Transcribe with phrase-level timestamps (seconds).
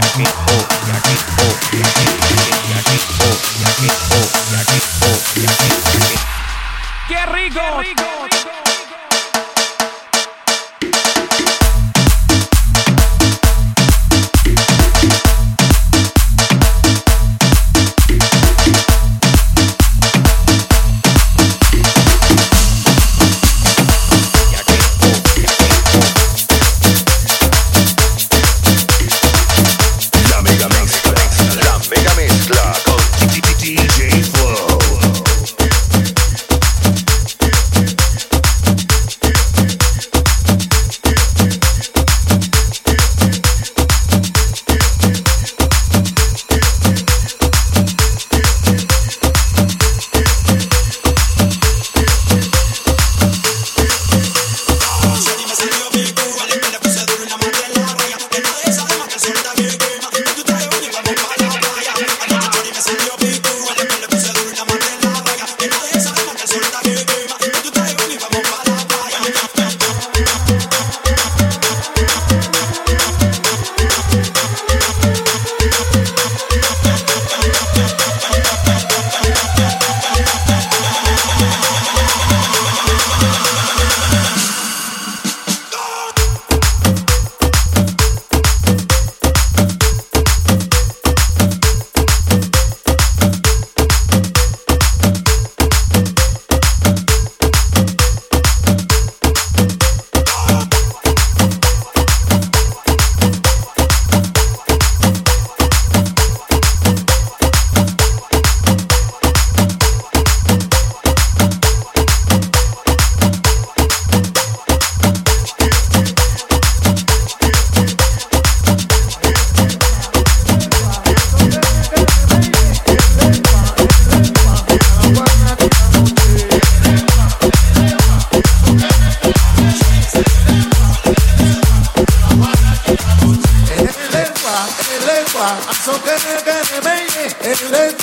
[0.00, 1.37] Yeah, me, oh, yeah, me.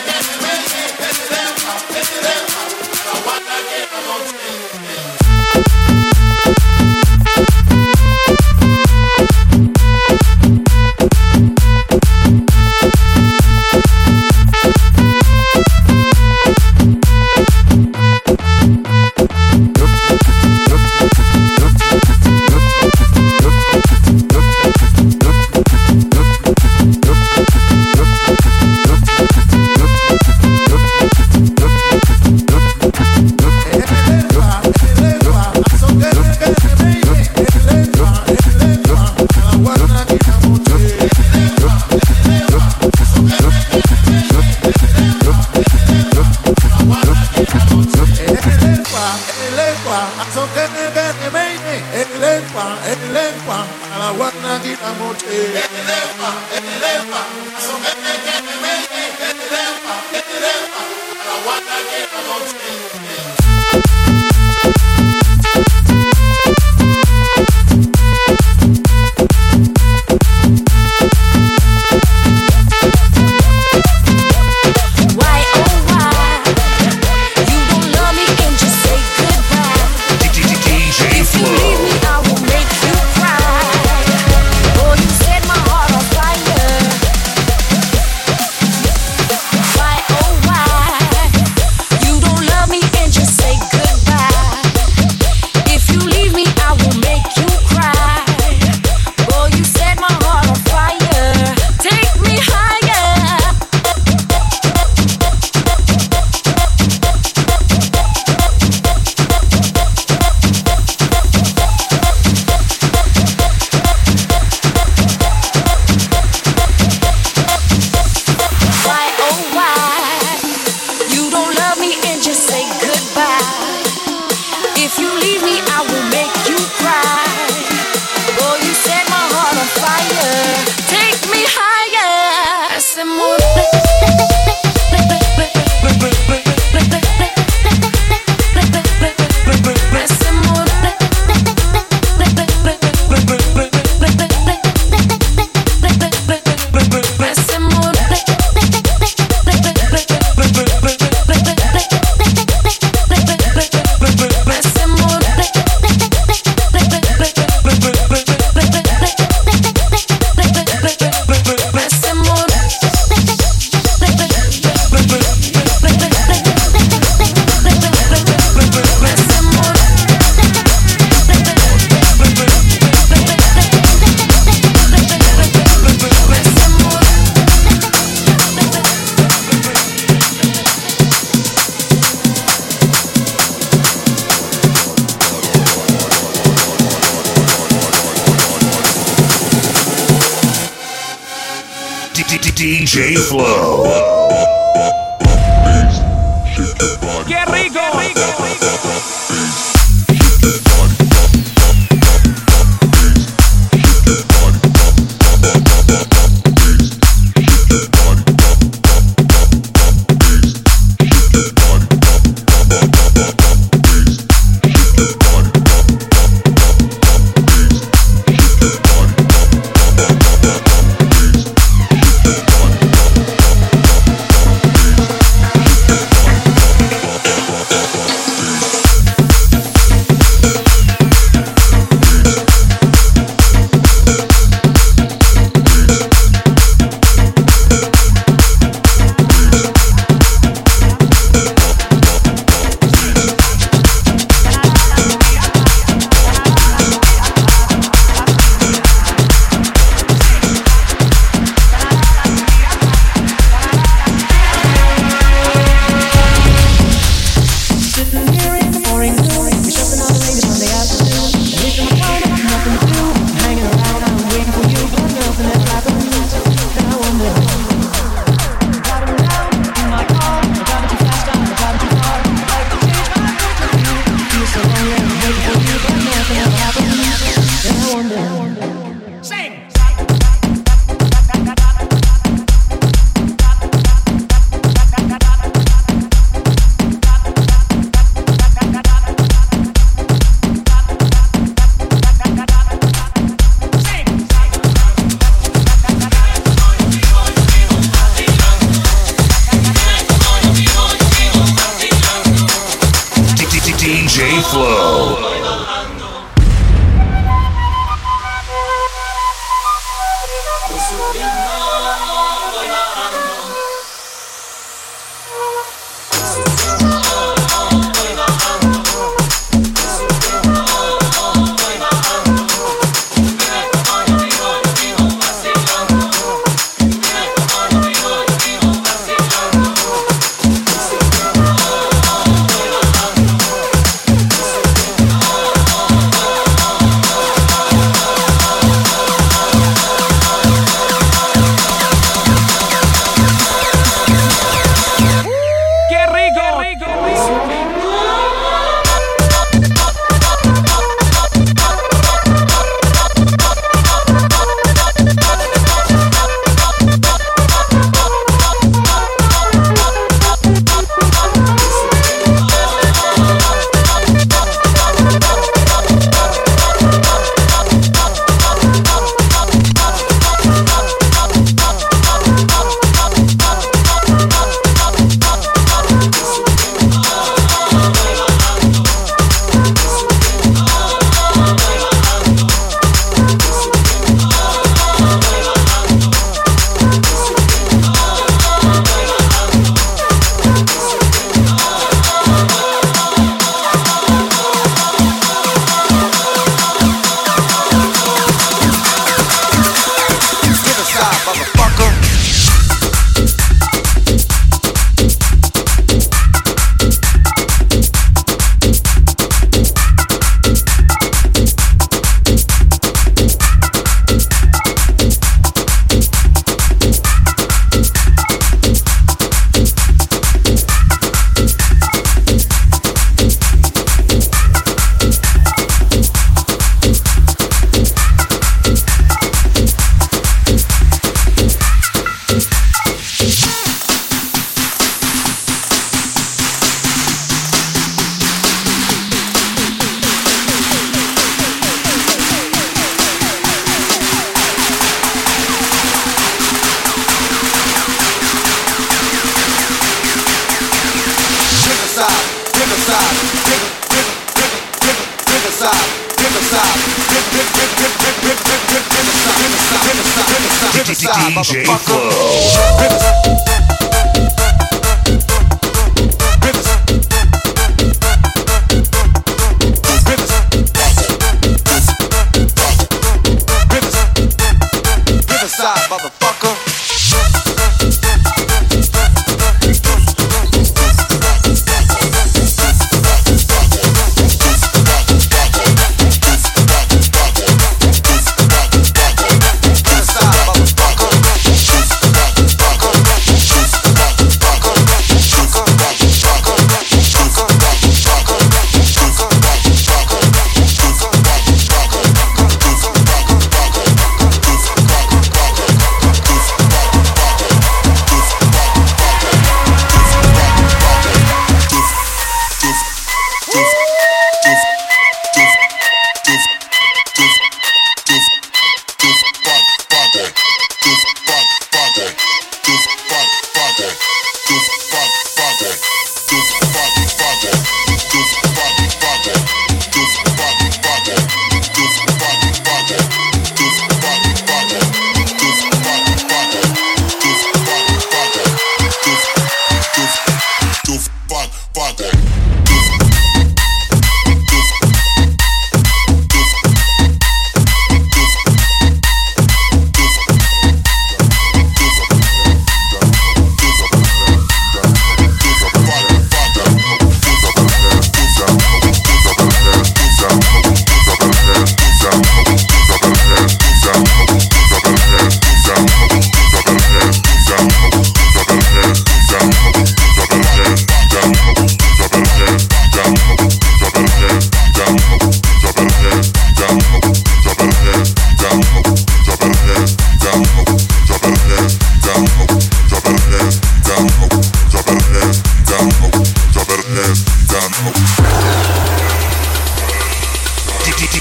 [197.27, 197.81] ¡Qué rico!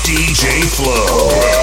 [0.05, 1.62] DJ Flow.